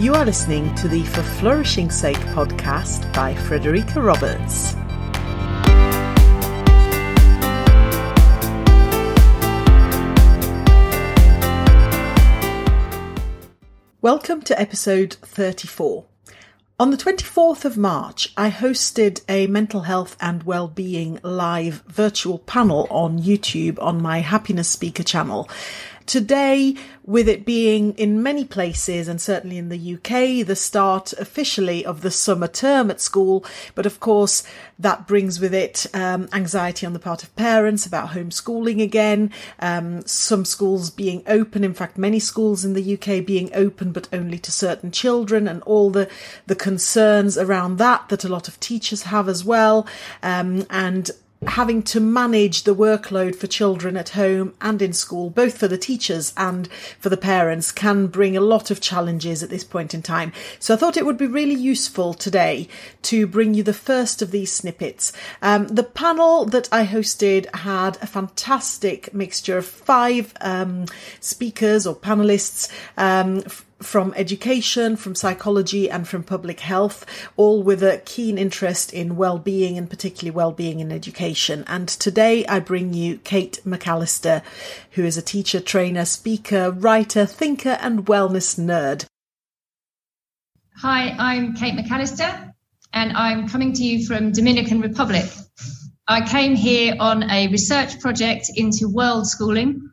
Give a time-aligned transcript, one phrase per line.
[0.00, 4.74] You are listening to the For Flourishing Sake podcast by Frederika Roberts.
[14.00, 16.06] Welcome to episode 34.
[16.78, 22.86] On the 24th of March, I hosted a mental health and well-being live virtual panel
[22.88, 25.46] on YouTube on my Happiness Speaker channel.
[26.10, 26.74] Today,
[27.04, 32.00] with it being in many places and certainly in the UK, the start officially of
[32.00, 33.44] the summer term at school,
[33.76, 34.42] but of course
[34.76, 39.30] that brings with it um, anxiety on the part of parents about homeschooling again.
[39.60, 44.08] Um, some schools being open, in fact, many schools in the UK being open, but
[44.12, 46.10] only to certain children, and all the
[46.48, 49.86] the concerns around that that a lot of teachers have as well,
[50.24, 51.12] um, and
[51.46, 55.78] having to manage the workload for children at home and in school, both for the
[55.78, 56.68] teachers and
[56.98, 60.32] for the parents, can bring a lot of challenges at this point in time.
[60.58, 62.68] So I thought it would be really useful today
[63.02, 65.12] to bring you the first of these snippets.
[65.40, 70.86] Um, the panel that I hosted had a fantastic mixture of five um,
[71.20, 73.42] speakers or panelists um,
[73.82, 79.78] from education, from psychology, and from public health, all with a keen interest in well-being
[79.78, 81.64] and particularly well-being in education.
[81.66, 84.42] And today I bring you Kate McAllister,
[84.92, 89.06] who is a teacher, trainer, speaker, writer, thinker, and wellness nerd.
[90.78, 92.52] Hi, I'm Kate McAllister,
[92.92, 95.26] and I'm coming to you from Dominican Republic.
[96.08, 99.90] I came here on a research project into world schooling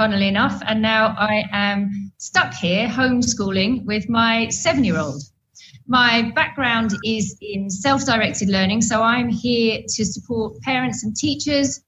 [0.00, 0.62] funnily enough.
[0.66, 5.22] And now I am stuck here homeschooling with my seven year old.
[5.86, 8.82] My background is in self directed learning.
[8.82, 11.80] So I'm here to support parents and teachers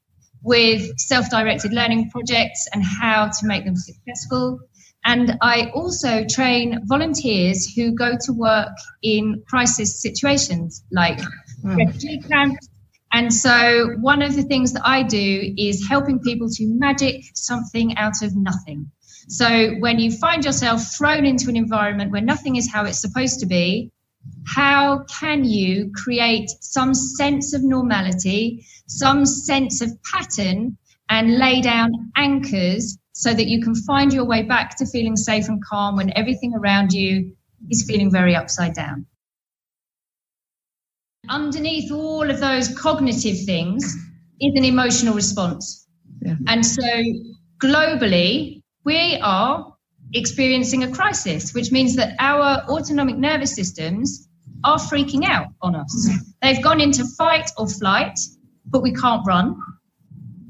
[0.43, 4.59] with self directed learning projects and how to make them successful.
[5.05, 11.19] And I also train volunteers who go to work in crisis situations like
[11.63, 11.77] mm.
[11.77, 12.69] refugee camps
[13.15, 17.95] and so, one of the things that I do is helping people to magic something
[17.99, 18.91] out of nothing.
[19.29, 23.41] So, when you find yourself thrown into an environment where nothing is how it's supposed
[23.41, 23.91] to be,
[24.47, 30.77] how can you create some sense of normality, some sense of pattern,
[31.09, 35.49] and lay down anchors so that you can find your way back to feeling safe
[35.49, 37.37] and calm when everything around you
[37.71, 39.07] is feeling very upside down?
[41.29, 43.85] Underneath all of those cognitive things
[44.41, 45.87] is an emotional response.
[46.21, 46.35] Yeah.
[46.47, 46.83] And so
[47.63, 49.75] globally, we are
[50.13, 54.29] experiencing a crisis, which means that our autonomic nervous systems
[54.65, 56.09] are freaking out on us.
[56.43, 58.19] They've gone into fight or flight,
[58.67, 59.57] but we can't run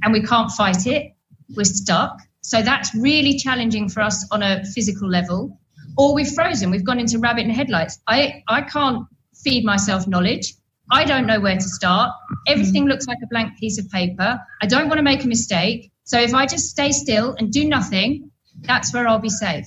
[0.02, 1.12] and we can't fight it.
[1.54, 2.18] We're stuck.
[2.40, 5.58] So that's really challenging for us on a physical level.
[5.96, 7.98] Or we've frozen, we've gone into rabbit in headlights.
[8.08, 9.06] I, I can't
[9.44, 10.54] feed myself knowledge.
[10.90, 12.12] I don't know where to start.
[12.48, 12.88] Everything mm.
[12.88, 14.40] looks like a blank piece of paper.
[14.60, 15.91] I don't want to make a mistake.
[16.04, 18.30] So if I just stay still and do nothing,
[18.60, 19.66] that's where I'll be safe.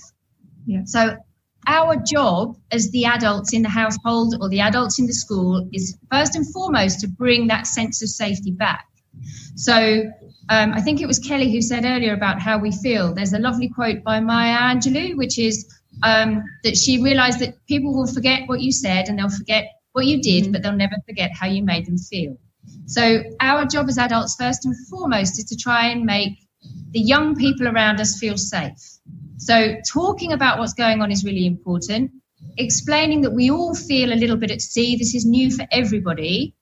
[0.66, 0.82] Yeah.
[0.86, 1.18] So
[1.68, 5.98] our job as the adults in the household or the adults in the school is
[6.12, 8.86] first and foremost to bring that sense of safety back.
[9.56, 10.12] So
[10.50, 13.14] um, I think it was Kelly who said earlier about how we feel.
[13.14, 15.66] There's a lovely quote by Maya Angelou, which is
[16.04, 20.06] um, that she realized that people will forget what you said and they'll forget what
[20.06, 22.38] you did, but they'll never forget how you made them feel.
[22.88, 26.38] So, our job as adults, first and foremost, is to try and make
[26.92, 28.78] the young people around us feel safe.
[29.38, 32.12] So, talking about what's going on is really important.
[32.58, 36.56] Explaining that we all feel a little bit at sea, this is new for everybody,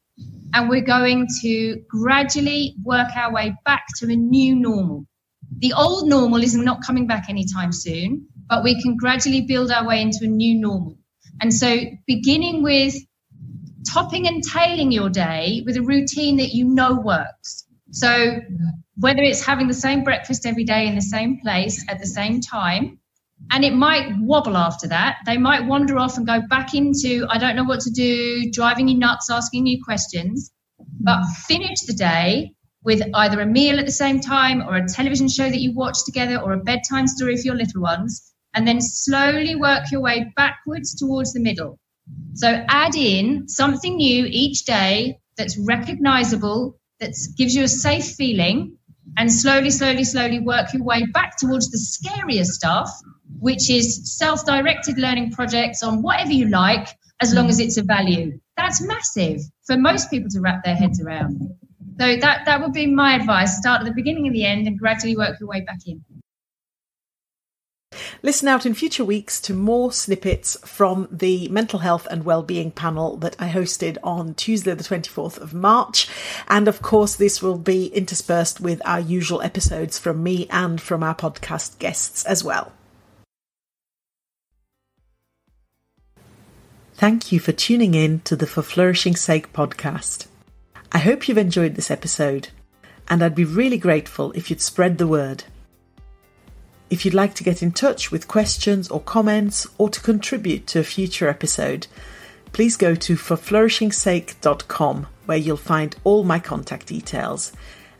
[0.54, 5.06] and we're going to gradually work our way back to a new normal.
[5.60, 9.88] The old normal is not coming back anytime soon, but we can gradually build our
[9.88, 10.98] way into a new normal.
[11.42, 12.96] And so, beginning with
[13.94, 17.66] topping and tailing your day with a routine that you know works.
[17.92, 18.40] So
[18.98, 22.42] whether it's having the same breakfast every day in the same place at the same
[22.42, 23.00] time,
[23.52, 25.18] and it might wobble after that.
[25.26, 28.88] They might wander off and go back into, I don't know what to do, driving
[28.88, 30.52] you nuts, asking you questions.
[31.02, 32.54] But finish the day
[32.84, 36.06] with either a meal at the same time or a television show that you watch
[36.06, 38.34] together or a bedtime story for your little ones.
[38.54, 41.80] And then slowly work your way backwards towards the middle.
[42.34, 48.78] So add in something new each day that's recognizable, that gives you a safe feeling,
[49.18, 52.90] and slowly, slowly, slowly work your way back towards the scarier stuff,
[53.40, 56.88] which is self directed learning projects on whatever you like,
[57.22, 58.40] as long as it's a value.
[58.58, 61.40] That's massive for most people to wrap their heads around.
[62.00, 63.58] So that, that would be my advice.
[63.58, 66.04] Start at the beginning and the end and gradually work your way back in.
[68.26, 73.18] Listen out in future weeks to more snippets from the mental health and well-being panel
[73.18, 76.08] that I hosted on Tuesday the 24th of March.
[76.48, 81.04] And of course, this will be interspersed with our usual episodes from me and from
[81.04, 82.72] our podcast guests as well.
[86.94, 90.28] Thank you for tuning in to the For Flourishing Sake podcast.
[90.94, 92.48] I hope you've enjoyed this episode,
[93.10, 95.44] and I'd be really grateful if you'd spread the word.
[96.94, 100.80] If you'd like to get in touch with questions or comments or to contribute to
[100.82, 101.88] a future episode,
[102.52, 107.52] please go to forflourishingsake.com where you'll find all my contact details.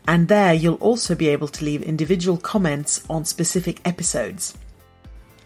[0.06, 4.56] And there you'll also be able to leave individual comments on specific episodes.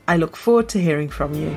[0.07, 1.57] I look forward to hearing from you.